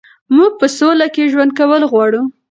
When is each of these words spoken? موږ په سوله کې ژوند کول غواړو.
موږ 0.35 0.51
په 0.59 0.67
سوله 0.77 1.07
کې 1.13 1.31
ژوند 1.31 1.51
کول 1.59 1.81
غواړو. 1.91 2.21